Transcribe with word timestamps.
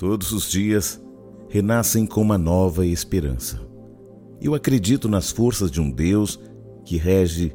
Todos 0.00 0.32
os 0.32 0.50
dias 0.50 0.98
renascem 1.50 2.06
com 2.06 2.22
uma 2.22 2.38
nova 2.38 2.86
esperança. 2.86 3.60
Eu 4.40 4.54
acredito 4.54 5.10
nas 5.10 5.30
forças 5.30 5.70
de 5.70 5.78
um 5.78 5.90
Deus 5.90 6.40
que 6.86 6.96
rege 6.96 7.54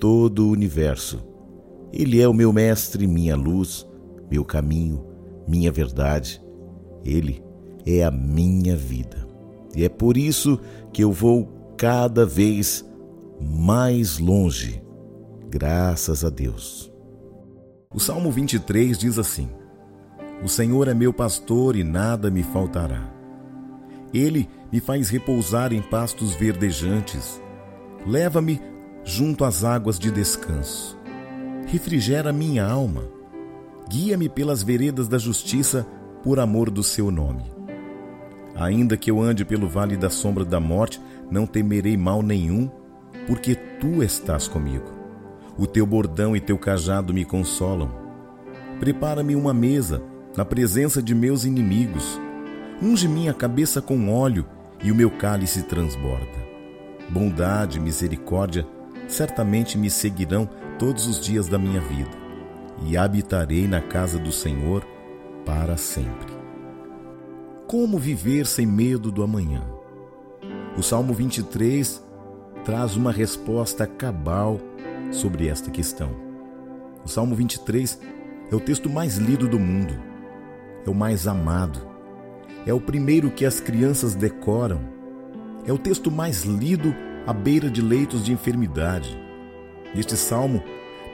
todo 0.00 0.46
o 0.46 0.50
universo. 0.50 1.22
Ele 1.92 2.18
é 2.18 2.26
o 2.26 2.32
meu 2.32 2.50
mestre, 2.50 3.06
minha 3.06 3.36
luz, 3.36 3.86
meu 4.30 4.42
caminho, 4.42 5.04
minha 5.46 5.70
verdade. 5.70 6.42
Ele 7.04 7.44
é 7.84 8.02
a 8.02 8.10
minha 8.10 8.74
vida. 8.74 9.28
E 9.76 9.84
é 9.84 9.88
por 9.90 10.16
isso 10.16 10.58
que 10.94 11.04
eu 11.04 11.12
vou 11.12 11.74
cada 11.76 12.24
vez 12.24 12.82
mais 13.38 14.18
longe, 14.18 14.82
graças 15.50 16.24
a 16.24 16.30
Deus. 16.30 16.90
O 17.94 18.00
Salmo 18.00 18.30
23 18.30 18.96
diz 18.96 19.18
assim: 19.18 19.46
O 20.42 20.48
Senhor 20.48 20.88
é 20.88 20.94
meu 20.94 21.12
pastor 21.12 21.76
e 21.76 21.84
nada 21.84 22.28
me 22.28 22.42
faltará. 22.42 23.08
Ele 24.12 24.48
me 24.72 24.80
faz 24.80 25.08
repousar 25.08 25.72
em 25.72 25.80
pastos 25.80 26.34
verdejantes. 26.34 27.40
Leva-me 28.04 28.60
junto 29.04 29.44
às 29.44 29.62
águas 29.62 30.00
de 30.00 30.10
descanso. 30.10 30.98
Refrigera 31.68 32.32
minha 32.32 32.66
alma. 32.66 33.04
Guia-me 33.88 34.28
pelas 34.28 34.64
veredas 34.64 35.06
da 35.06 35.16
justiça 35.16 35.86
por 36.24 36.40
amor 36.40 36.70
do 36.70 36.82
seu 36.82 37.10
nome. 37.10 37.44
Ainda 38.56 38.96
que 38.96 39.10
eu 39.10 39.20
ande 39.20 39.44
pelo 39.44 39.68
vale 39.68 39.96
da 39.96 40.10
sombra 40.10 40.44
da 40.44 40.58
morte, 40.58 41.00
não 41.30 41.46
temerei 41.46 41.96
mal 41.96 42.20
nenhum, 42.20 42.68
porque 43.28 43.54
tu 43.54 44.02
estás 44.02 44.48
comigo. 44.48 44.90
O 45.56 45.66
teu 45.68 45.86
bordão 45.86 46.34
e 46.34 46.40
teu 46.40 46.58
cajado 46.58 47.14
me 47.14 47.24
consolam. 47.24 47.90
Prepara-me 48.80 49.36
uma 49.36 49.54
mesa 49.54 50.02
na 50.36 50.44
presença 50.44 51.02
de 51.02 51.14
meus 51.14 51.44
inimigos. 51.44 52.20
Unge 52.80 53.06
minha 53.06 53.34
cabeça 53.34 53.80
com 53.80 54.12
óleo 54.12 54.46
e 54.82 54.90
o 54.90 54.94
meu 54.94 55.10
cálice 55.10 55.62
transborda. 55.62 56.42
Bondade 57.08 57.78
e 57.78 57.80
misericórdia 57.80 58.66
certamente 59.06 59.76
me 59.76 59.90
seguirão 59.90 60.48
todos 60.78 61.06
os 61.06 61.20
dias 61.20 61.46
da 61.46 61.58
minha 61.58 61.80
vida, 61.80 62.10
e 62.84 62.96
habitarei 62.96 63.68
na 63.68 63.80
casa 63.80 64.18
do 64.18 64.32
Senhor 64.32 64.84
para 65.44 65.76
sempre. 65.76 66.32
Como 67.66 67.98
viver 67.98 68.46
sem 68.46 68.66
medo 68.66 69.12
do 69.12 69.22
amanhã? 69.22 69.62
O 70.76 70.82
Salmo 70.82 71.12
23 71.12 72.02
traz 72.64 72.96
uma 72.96 73.12
resposta 73.12 73.86
cabal 73.86 74.58
sobre 75.10 75.48
esta 75.48 75.70
questão. 75.70 76.10
O 77.04 77.08
Salmo 77.08 77.34
23 77.34 78.00
é 78.50 78.54
o 78.54 78.60
texto 78.60 78.88
mais 78.88 79.16
lido 79.16 79.46
do 79.46 79.58
mundo, 79.58 79.94
é 80.86 80.90
o 80.90 80.94
mais 80.94 81.26
amado, 81.26 81.80
é 82.66 82.72
o 82.72 82.80
primeiro 82.80 83.30
que 83.30 83.44
as 83.44 83.60
crianças 83.60 84.14
decoram, 84.14 84.80
é 85.66 85.72
o 85.72 85.78
texto 85.78 86.10
mais 86.10 86.44
lido 86.44 86.94
à 87.26 87.32
beira 87.32 87.70
de 87.70 87.80
leitos 87.80 88.24
de 88.24 88.32
enfermidade. 88.32 89.18
Neste 89.94 90.16
salmo, 90.16 90.62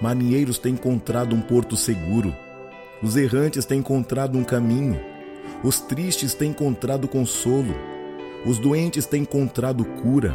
marinheiros 0.01 0.59
têm 0.59 0.75
encontrado 0.75 1.35
um 1.35 1.41
porto 1.41 1.77
seguro, 1.77 2.35
os 3.03 3.17
errantes 3.17 3.65
têm 3.65 3.81
encontrado 3.81 4.39
um 4.39 4.45
caminho, 4.45 5.01
os 5.63 5.81
tristes 5.81 6.35
têm 6.35 6.51
encontrado 6.51 7.09
consolo, 7.09 7.75
os 8.47 8.59
doentes 8.59 9.07
têm 9.07 9.23
encontrado 9.23 9.85
cura. 9.85 10.35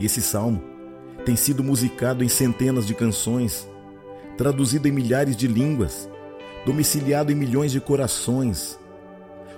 Esse 0.00 0.20
salmo 0.20 0.62
tem 1.24 1.36
sido 1.36 1.62
musicado 1.62 2.22
em 2.24 2.28
centenas 2.28 2.86
de 2.86 2.94
canções, 2.94 3.68
traduzido 4.36 4.88
em 4.88 4.92
milhares 4.92 5.36
de 5.36 5.46
línguas, 5.46 6.08
domiciliado 6.64 7.32
em 7.32 7.34
milhões 7.34 7.72
de 7.72 7.80
corações. 7.80 8.78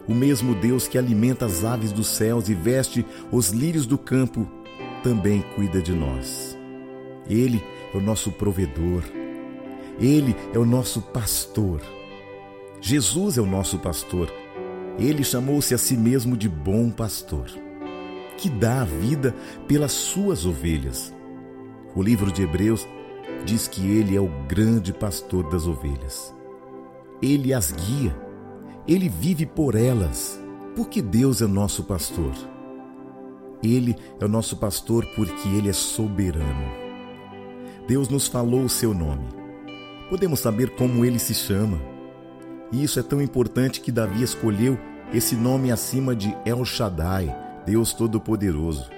O 0.07 0.15
mesmo 0.15 0.55
Deus 0.55 0.87
que 0.87 0.99
alimenta 0.99 1.47
as 1.47 1.65
aves 1.65 1.93
dos 1.93 2.09
céus 2.09 2.49
e 2.49 2.55
veste 2.55 3.05
os 3.31 3.51
lírios 3.51 3.87
do 3.87 3.97
campo, 3.97 4.47
também 5.03 5.43
cuida 5.55 5.81
de 5.81 5.93
nós. 5.93 6.57
Ele 7.29 7.63
é 7.93 7.97
o 7.97 8.01
nosso 8.01 8.31
provedor. 8.33 9.03
Ele 9.99 10.35
é 10.53 10.59
o 10.59 10.65
nosso 10.65 11.01
pastor. 11.01 11.81
Jesus 12.81 13.39
é 13.39 13.41
o 13.41 13.47
nosso 13.47 13.79
pastor. 13.79 14.33
Ele 14.99 15.25
chamou-se 15.25 15.75
a 15.75 15.79
si 15.79 15.97
mesmo 15.97 16.37
de 16.37 16.49
bom 16.49 16.91
pastor, 16.91 17.47
que 18.37 18.49
dá 18.49 18.83
a 18.83 18.85
vida 18.85 19.35
pelas 19.67 19.93
suas 19.93 20.45
ovelhas. 20.45 21.13
O 21.95 22.03
livro 22.03 22.31
de 22.31 22.43
Hebreus 22.43 22.87
diz 23.45 23.69
que 23.69 23.87
ele 23.87 24.17
é 24.17 24.21
o 24.21 24.31
grande 24.47 24.93
pastor 24.93 25.49
das 25.49 25.67
ovelhas. 25.67 26.35
Ele 27.25 27.55
as 27.55 27.73
guia, 27.73 28.15
ele 28.87 29.09
vive 29.09 29.47
por 29.47 29.75
elas, 29.75 30.39
porque 30.77 31.01
Deus 31.01 31.41
é 31.41 31.47
nosso 31.47 31.85
pastor. 31.85 32.35
Ele 33.63 33.97
é 34.21 34.27
o 34.27 34.29
nosso 34.29 34.59
pastor 34.59 35.07
porque 35.17 35.49
ele 35.49 35.71
é 35.71 35.73
soberano. 35.73 36.71
Deus 37.89 38.11
nos 38.11 38.29
falou 38.29 38.61
o 38.61 38.69
seu 38.69 38.93
nome. 38.93 39.27
Podemos 40.11 40.39
saber 40.39 40.77
como 40.77 41.03
ele 41.03 41.19
se 41.19 41.33
chama. 41.33 41.81
E 42.71 42.85
isso 42.85 43.01
é 43.01 43.03
tão 43.03 43.23
importante 43.23 43.81
que 43.81 43.91
Davi 43.91 44.23
escolheu 44.23 44.79
esse 45.11 45.35
nome 45.35 45.73
acima 45.73 46.15
de 46.15 46.37
El 46.45 46.63
Shaddai, 46.63 47.35
Deus 47.65 47.95
Todo-Poderoso. 47.95 48.91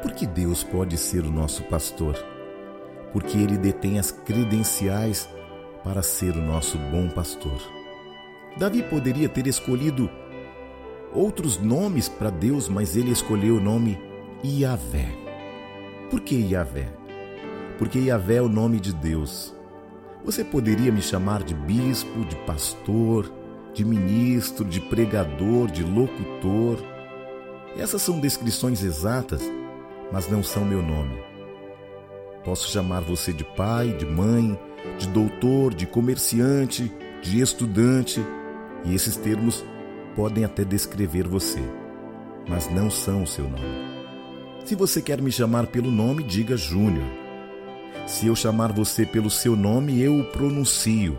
Porque 0.00 0.28
Deus 0.28 0.62
pode 0.62 0.96
ser 0.96 1.24
o 1.24 1.30
nosso 1.32 1.64
pastor. 1.64 2.14
Porque 3.12 3.36
ele 3.36 3.58
detém 3.58 3.98
as 3.98 4.12
credenciais 4.12 5.28
para 5.84 6.02
ser 6.02 6.34
o 6.34 6.42
nosso 6.42 6.78
bom 6.78 7.08
pastor. 7.08 7.60
Davi 8.56 8.82
poderia 8.82 9.28
ter 9.28 9.46
escolhido 9.46 10.10
outros 11.12 11.58
nomes 11.58 12.08
para 12.08 12.30
Deus, 12.30 12.68
mas 12.68 12.96
ele 12.96 13.10
escolheu 13.10 13.56
o 13.56 13.60
nome 13.60 13.98
Iavé. 14.42 15.08
Por 16.10 16.20
que 16.20 16.34
Iavé? 16.34 16.88
Porque 17.78 17.98
Iavé 17.98 18.36
é 18.36 18.42
o 18.42 18.48
nome 18.48 18.80
de 18.80 18.92
Deus. 18.92 19.54
Você 20.24 20.42
poderia 20.42 20.90
me 20.90 21.02
chamar 21.02 21.42
de 21.42 21.54
bispo, 21.54 22.24
de 22.24 22.36
pastor, 22.46 23.30
de 23.74 23.84
ministro, 23.84 24.64
de 24.64 24.80
pregador, 24.80 25.70
de 25.70 25.82
locutor. 25.82 26.78
Essas 27.76 28.00
são 28.00 28.20
descrições 28.20 28.82
exatas, 28.82 29.42
mas 30.12 30.30
não 30.30 30.42
são 30.42 30.64
meu 30.64 30.80
nome. 30.80 31.18
Posso 32.44 32.70
chamar 32.70 33.00
você 33.00 33.32
de 33.32 33.44
pai, 33.44 33.92
de 33.92 34.06
mãe, 34.06 34.58
de 34.98 35.08
doutor, 35.08 35.74
de 35.74 35.86
comerciante, 35.86 36.92
de 37.22 37.40
estudante, 37.40 38.24
e 38.84 38.94
esses 38.94 39.16
termos 39.16 39.64
podem 40.14 40.44
até 40.44 40.64
descrever 40.64 41.26
você, 41.26 41.60
mas 42.48 42.70
não 42.70 42.90
são 42.90 43.22
o 43.22 43.26
seu 43.26 43.44
nome. 43.44 43.94
Se 44.64 44.74
você 44.74 45.02
quer 45.02 45.20
me 45.20 45.30
chamar 45.30 45.66
pelo 45.66 45.90
nome, 45.90 46.22
diga 46.22 46.56
Júnior. 46.56 47.06
Se 48.06 48.26
eu 48.26 48.36
chamar 48.36 48.72
você 48.72 49.04
pelo 49.04 49.30
seu 49.30 49.56
nome, 49.56 50.00
eu 50.00 50.18
o 50.18 50.24
pronuncio. 50.24 51.18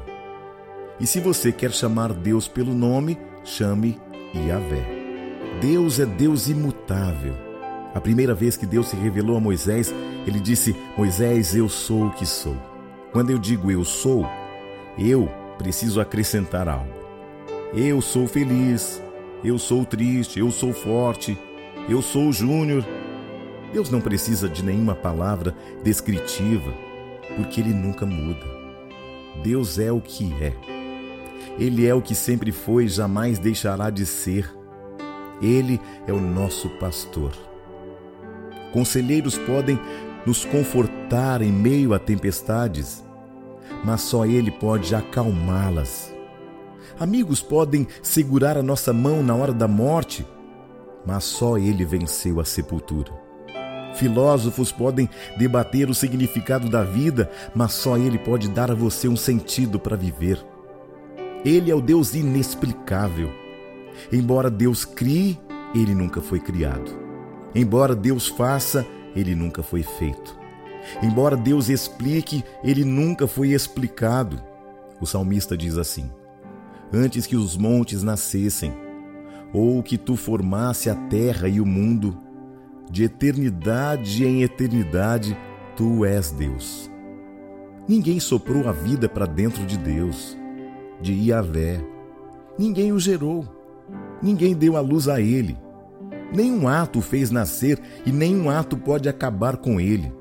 E 0.99 1.05
se 1.05 1.19
você 1.19 1.51
quer 1.51 1.71
chamar 1.71 2.13
Deus 2.13 2.47
pelo 2.47 2.73
nome, 2.73 3.17
chame 3.43 3.99
Yahvé. 4.33 4.83
Deus 5.61 5.99
é 5.99 6.05
Deus 6.05 6.47
imutável. 6.47 7.33
A 7.93 8.01
primeira 8.01 8.33
vez 8.33 8.57
que 8.57 8.65
Deus 8.65 8.87
se 8.87 8.95
revelou 8.95 9.37
a 9.37 9.39
Moisés, 9.39 9.93
ele 10.27 10.39
disse: 10.39 10.75
Moisés, 10.97 11.55
eu 11.55 11.69
sou 11.69 12.07
o 12.07 12.11
que 12.11 12.25
sou. 12.25 12.74
Quando 13.15 13.29
eu 13.29 13.37
digo 13.39 13.71
eu 13.71 13.85
sou, 13.85 14.27
eu 14.99 15.31
preciso 15.57 16.01
acrescentar 16.01 16.67
algo. 16.67 16.91
Eu 17.73 18.01
sou 18.01 18.27
feliz, 18.27 19.01
eu 19.41 19.57
sou 19.57 19.85
triste, 19.85 20.39
eu 20.39 20.51
sou 20.51 20.73
forte, 20.73 21.39
eu 21.87 22.01
sou 22.01 22.33
Júnior. 22.33 22.85
Deus 23.71 23.89
não 23.89 24.01
precisa 24.01 24.49
de 24.49 24.61
nenhuma 24.61 24.95
palavra 24.95 25.55
descritiva, 25.81 26.73
porque 27.37 27.61
ele 27.61 27.73
nunca 27.73 28.05
muda. 28.05 28.45
Deus 29.41 29.79
é 29.79 29.93
o 29.93 30.01
que 30.01 30.33
é. 30.43 30.53
Ele 31.57 31.87
é 31.87 31.95
o 31.95 32.01
que 32.01 32.13
sempre 32.13 32.51
foi 32.51 32.83
e 32.83 32.89
jamais 32.89 33.39
deixará 33.39 33.89
de 33.89 34.05
ser. 34.05 34.53
Ele 35.41 35.79
é 36.05 36.11
o 36.11 36.19
nosso 36.19 36.67
pastor. 36.79 37.31
Conselheiros 38.73 39.37
podem 39.37 39.79
nos 40.25 40.43
confortar 40.43 41.41
em 41.41 41.53
meio 41.53 41.93
a 41.93 41.99
tempestades, 41.99 43.04
mas 43.83 44.01
só 44.01 44.25
Ele 44.25 44.51
pode 44.51 44.93
acalmá-las. 44.95 46.13
Amigos 46.99 47.41
podem 47.41 47.87
segurar 48.01 48.57
a 48.57 48.63
nossa 48.63 48.93
mão 48.93 49.21
na 49.21 49.35
hora 49.35 49.53
da 49.53 49.67
morte, 49.67 50.25
mas 51.05 51.23
só 51.23 51.57
Ele 51.57 51.83
venceu 51.83 52.39
a 52.39 52.45
sepultura. 52.45 53.11
Filósofos 53.95 54.71
podem 54.71 55.09
debater 55.37 55.89
o 55.89 55.93
significado 55.93 56.69
da 56.69 56.83
vida, 56.83 57.29
mas 57.53 57.73
só 57.73 57.97
Ele 57.97 58.17
pode 58.17 58.49
dar 58.49 58.69
a 58.69 58.75
você 58.75 59.07
um 59.07 59.15
sentido 59.15 59.79
para 59.79 59.95
viver. 59.95 60.43
Ele 61.43 61.71
é 61.71 61.75
o 61.75 61.81
Deus 61.81 62.13
inexplicável. 62.13 63.31
Embora 64.11 64.49
Deus 64.49 64.83
crie, 64.83 65.39
Ele 65.73 65.93
nunca 65.93 66.21
foi 66.21 66.39
criado. 66.39 66.91
Embora 67.53 67.95
Deus 67.95 68.27
faça, 68.27 68.85
Ele 69.15 69.33
nunca 69.35 69.63
foi 69.63 69.83
feito. 69.83 70.44
Embora 71.01 71.35
Deus 71.35 71.69
explique, 71.69 72.43
Ele 72.63 72.83
nunca 72.83 73.27
foi 73.27 73.49
explicado. 73.49 74.41
O 74.99 75.05
salmista 75.05 75.57
diz 75.57 75.77
assim: 75.77 76.09
antes 76.93 77.27
que 77.27 77.35
os 77.35 77.57
montes 77.57 78.03
nascessem, 78.03 78.73
ou 79.53 79.81
que 79.81 79.97
tu 79.97 80.15
formasse 80.15 80.89
a 80.89 80.95
terra 80.95 81.47
e 81.47 81.59
o 81.59 81.65
mundo. 81.65 82.17
De 82.89 83.03
eternidade 83.03 84.23
em 84.23 84.43
eternidade, 84.43 85.35
tu 85.75 86.05
és 86.05 86.31
Deus. 86.31 86.89
Ninguém 87.87 88.19
soprou 88.19 88.67
a 88.67 88.71
vida 88.71 89.09
para 89.09 89.25
dentro 89.25 89.65
de 89.65 89.77
Deus, 89.77 90.37
de 91.01 91.13
Iavé. 91.13 91.83
Ninguém 92.57 92.91
o 92.91 92.99
gerou. 92.99 93.45
Ninguém 94.21 94.55
deu 94.55 94.77
a 94.77 94.81
luz 94.81 95.07
a 95.07 95.19
ele. 95.19 95.57
Nenhum 96.33 96.67
ato 96.67 96.99
o 96.99 97.01
fez 97.01 97.31
nascer 97.31 97.79
e 98.05 98.11
nenhum 98.11 98.49
ato 98.49 98.77
pode 98.77 99.07
acabar 99.07 99.57
com 99.57 99.79
ele. 99.79 100.11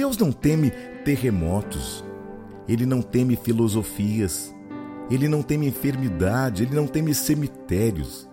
Deus 0.00 0.16
não 0.16 0.32
teme 0.32 0.70
terremotos. 1.04 2.02
Ele 2.66 2.86
não 2.86 3.02
teme 3.02 3.36
filosofias. 3.36 4.50
Ele 5.10 5.28
não 5.28 5.42
teme 5.42 5.66
enfermidade. 5.66 6.62
Ele 6.62 6.74
não 6.74 6.86
teme 6.86 7.12
cemitérios. 7.12 8.26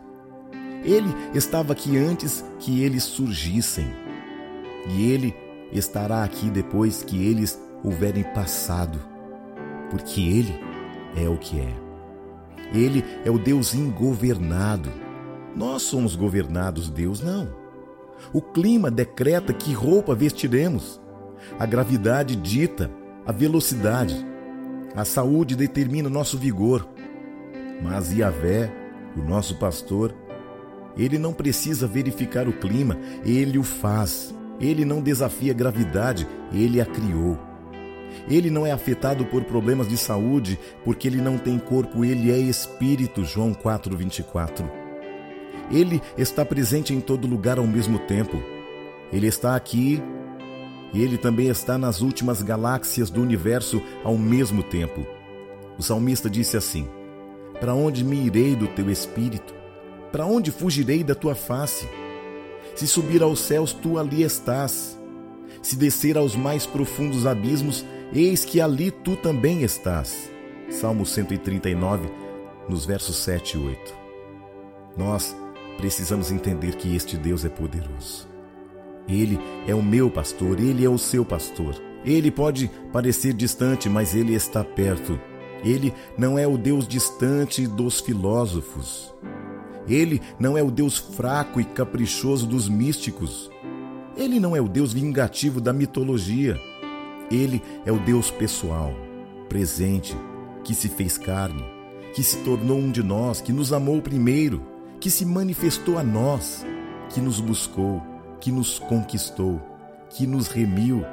Ele 0.81 1.13
estava 1.33 1.73
aqui 1.73 1.97
antes 1.97 2.41
que 2.57 2.81
eles 2.81 3.03
surgissem. 3.03 3.85
E 4.87 5.11
ele 5.11 5.35
estará 5.73 6.23
aqui 6.23 6.49
depois 6.49 7.03
que 7.03 7.21
eles 7.21 7.61
houverem 7.83 8.23
passado. 8.23 8.97
Porque 9.89 10.21
ele 10.21 10.57
é 11.17 11.27
o 11.27 11.35
que 11.35 11.59
é. 11.59 11.73
Ele 12.73 13.03
é 13.25 13.29
o 13.29 13.37
Deus 13.37 13.75
ingovernado. 13.75 14.89
Nós 15.53 15.81
somos 15.81 16.15
governados, 16.15 16.89
Deus 16.89 17.19
não. 17.19 17.49
O 18.31 18.41
clima 18.41 18.89
decreta 18.89 19.51
que 19.51 19.73
roupa 19.73 20.15
vestiremos. 20.15 21.05
A 21.59 21.65
gravidade 21.65 22.35
dita 22.35 22.89
a 23.25 23.31
velocidade. 23.31 24.25
A 24.95 25.03
saúde 25.03 25.55
determina 25.55 26.09
nosso 26.09 26.37
vigor. 26.37 26.87
Mas 27.81 28.11
Yahvé, 28.11 28.71
o 29.15 29.21
nosso 29.21 29.55
pastor, 29.57 30.15
ele 30.97 31.17
não 31.17 31.33
precisa 31.33 31.85
verificar 31.85 32.47
o 32.47 32.53
clima, 32.53 32.97
ele 33.25 33.59
o 33.59 33.63
faz. 33.63 34.33
Ele 34.59 34.83
não 34.83 35.01
desafia 35.01 35.51
a 35.51 35.55
gravidade, 35.55 36.27
ele 36.51 36.81
a 36.81 36.85
criou. 36.85 37.37
Ele 38.27 38.49
não 38.49 38.65
é 38.65 38.71
afetado 38.71 39.25
por 39.25 39.43
problemas 39.43 39.87
de 39.87 39.97
saúde, 39.97 40.57
porque 40.83 41.07
ele 41.07 41.21
não 41.21 41.37
tem 41.37 41.59
corpo, 41.59 42.03
ele 42.03 42.31
é 42.31 42.37
espírito. 42.37 43.23
João 43.23 43.53
4:24. 43.53 44.65
Ele 45.69 46.01
está 46.17 46.43
presente 46.43 46.93
em 46.93 46.99
todo 46.99 47.27
lugar 47.27 47.59
ao 47.59 47.67
mesmo 47.67 47.99
tempo. 47.99 48.41
Ele 49.11 49.27
está 49.27 49.55
aqui 49.55 50.01
e 50.93 51.01
ele 51.03 51.17
também 51.17 51.47
está 51.47 51.77
nas 51.77 52.01
últimas 52.01 52.41
galáxias 52.41 53.09
do 53.09 53.21
universo 53.21 53.81
ao 54.03 54.17
mesmo 54.17 54.63
tempo. 54.63 55.05
O 55.77 55.83
salmista 55.83 56.29
disse 56.29 56.57
assim: 56.57 56.87
Para 57.59 57.73
onde 57.73 58.03
me 58.03 58.25
irei 58.25 58.55
do 58.55 58.67
teu 58.67 58.89
espírito? 58.89 59.53
Para 60.11 60.25
onde 60.25 60.51
fugirei 60.51 61.03
da 61.03 61.13
tua 61.13 61.35
face? 61.35 61.87
Se 62.75 62.87
subir 62.87 63.21
aos 63.21 63.39
céus, 63.39 63.73
tu 63.73 63.97
ali 63.97 64.23
estás. 64.23 64.97
Se 65.61 65.75
descer 65.75 66.17
aos 66.17 66.35
mais 66.35 66.65
profundos 66.65 67.25
abismos, 67.25 67.85
eis 68.13 68.45
que 68.45 68.61
ali 68.61 68.91
tu 68.91 69.15
também 69.17 69.63
estás. 69.63 70.31
Salmo 70.69 71.05
139, 71.05 72.09
nos 72.69 72.85
versos 72.85 73.17
7 73.17 73.57
e 73.57 73.59
8. 73.59 73.93
Nós 74.97 75.35
precisamos 75.77 76.31
entender 76.31 76.75
que 76.75 76.95
este 76.95 77.17
Deus 77.17 77.45
é 77.45 77.49
poderoso. 77.49 78.36
Ele 79.07 79.39
é 79.67 79.73
o 79.73 79.81
meu 79.81 80.09
pastor, 80.09 80.59
ele 80.59 80.83
é 80.83 80.89
o 80.89 80.97
seu 80.97 81.23
pastor. 81.23 81.75
Ele 82.03 82.29
pode 82.29 82.69
parecer 82.91 83.33
distante, 83.33 83.89
mas 83.89 84.15
ele 84.15 84.33
está 84.33 84.63
perto. 84.63 85.19
Ele 85.63 85.93
não 86.17 86.37
é 86.37 86.47
o 86.47 86.57
Deus 86.57 86.87
distante 86.87 87.65
dos 87.65 87.99
filósofos. 87.99 89.13
Ele 89.87 90.21
não 90.39 90.57
é 90.57 90.61
o 90.61 90.69
Deus 90.69 90.97
fraco 90.97 91.59
e 91.59 91.63
caprichoso 91.63 92.45
dos 92.45 92.67
místicos. 92.67 93.49
Ele 94.15 94.39
não 94.39 94.55
é 94.55 94.61
o 94.61 94.67
Deus 94.67 94.93
vingativo 94.93 95.61
da 95.61 95.71
mitologia. 95.71 96.59
Ele 97.31 97.61
é 97.85 97.91
o 97.91 97.99
Deus 97.99 98.31
pessoal, 98.31 98.93
presente, 99.49 100.15
que 100.63 100.73
se 100.73 100.89
fez 100.89 101.17
carne, 101.17 101.63
que 102.13 102.23
se 102.23 102.37
tornou 102.37 102.77
um 102.77 102.91
de 102.91 103.03
nós, 103.03 103.41
que 103.41 103.53
nos 103.53 103.71
amou 103.71 104.01
primeiro, 104.01 104.61
que 104.99 105.09
se 105.09 105.25
manifestou 105.25 105.97
a 105.97 106.03
nós, 106.03 106.65
que 107.09 107.19
nos 107.19 107.39
buscou, 107.39 108.01
que 108.39 108.51
nos 108.51 108.79
conquistou, 108.79 109.61
que 110.09 110.25
nos 110.27 110.47
remiu, 110.47 111.05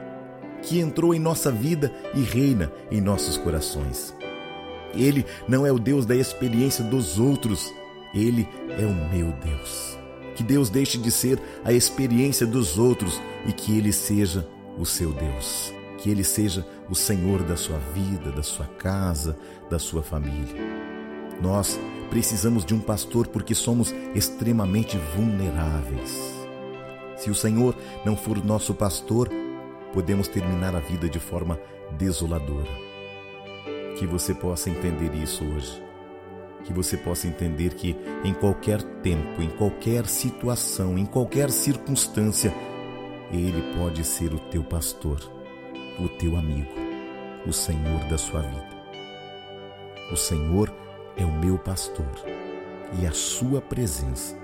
que 0.63 0.81
entrou 0.81 1.15
em 1.15 1.19
nossa 1.19 1.51
vida 1.51 1.93
e 2.15 2.23
reina 2.23 2.73
em 2.91 3.01
nossos 3.01 3.37
corações. 3.37 4.15
Ele 4.95 5.25
não 5.49 5.67
é 5.67 5.73
o 5.73 5.79
Deus 5.79 6.07
da 6.07 6.15
experiência 6.15 6.85
dos 6.85 7.19
outros, 7.19 7.73
ele 8.15 8.49
é 8.79 8.87
o 8.87 8.95
meu 9.13 9.33
Deus. 9.45 9.99
Que 10.35 10.43
Deus 10.43 10.69
deixe 10.69 10.99
de 10.99 11.11
ser 11.11 11.41
a 11.65 11.73
experiência 11.73 12.47
dos 12.47 12.79
outros 12.79 13.21
e 13.47 13.53
que 13.53 13.77
Ele 13.77 13.93
seja 13.93 14.47
o 14.79 14.85
seu 14.85 15.13
Deus. 15.13 15.73
Que 15.99 16.11
Ele 16.11 16.25
seja 16.25 16.67
o 16.91 16.95
Senhor 16.95 17.43
da 17.43 17.57
sua 17.57 17.79
vida, 17.95 18.31
da 18.33 18.43
sua 18.43 18.67
casa, 18.67 19.37
da 19.71 19.79
sua 19.79 20.03
família. 20.03 20.55
Nós 21.41 21.79
precisamos 22.11 22.65
de 22.65 22.75
um 22.75 22.81
pastor 22.81 23.29
porque 23.29 23.55
somos 23.55 23.95
extremamente 24.15 24.99
vulneráveis. 25.17 26.34
Se 27.25 27.31
o 27.31 27.35
Senhor 27.35 27.75
não 28.05 28.15
for 28.15 28.45
nosso 28.45 28.75
pastor, 28.75 29.31
podemos 29.95 30.29
terminar 30.29 30.77
a 30.77 30.79
vida 30.79 31.09
de 31.09 31.19
forma 31.19 31.59
desoladora. 31.93 32.69
Que 33.99 34.07
você 34.07 34.35
possa 34.35 34.69
entender 34.69 35.15
isso 35.15 35.43
hoje 35.43 35.83
que 36.65 36.73
você 36.73 36.97
possa 36.97 37.29
entender 37.29 37.75
que 37.75 37.95
em 38.25 38.33
qualquer 38.33 38.83
tempo, 39.03 39.43
em 39.43 39.51
qualquer 39.51 40.07
situação, 40.07 40.97
em 40.97 41.05
qualquer 41.05 41.51
circunstância, 41.51 42.55
Ele 43.31 43.63
pode 43.79 44.03
ser 44.03 44.33
o 44.33 44.39
teu 44.39 44.65
pastor, 44.65 45.21
o 46.01 46.09
teu 46.09 46.39
amigo, 46.39 46.73
o 47.47 47.53
Senhor 47.53 48.01
da 48.09 48.17
sua 48.17 48.41
vida. 48.41 48.69
O 50.11 50.17
Senhor 50.17 50.75
é 51.19 51.25
o 51.25 51.33
meu 51.33 51.59
pastor 51.59 52.07
e 52.99 53.07
a 53.07 53.13
sua 53.13 53.61
presença 53.61 54.35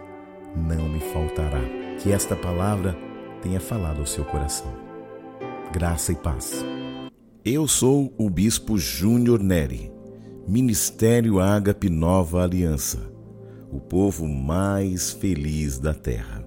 não 0.54 0.90
me 0.90 1.00
faltará. 1.00 1.79
Que 2.02 2.12
esta 2.12 2.34
palavra 2.34 2.96
tenha 3.42 3.60
falado 3.60 4.00
ao 4.00 4.06
seu 4.06 4.24
coração. 4.24 4.72
Graça 5.70 6.12
e 6.12 6.14
paz. 6.16 6.64
Eu 7.44 7.68
sou 7.68 8.12
o 8.16 8.30
Bispo 8.30 8.78
Júnior 8.78 9.42
Neri 9.42 9.92
Ministério 10.48 11.38
Ágape 11.38 11.88
Nova 11.90 12.42
Aliança, 12.42 13.12
o 13.70 13.78
povo 13.78 14.26
mais 14.26 15.12
feliz 15.12 15.78
da 15.78 15.94
terra. 15.94 16.39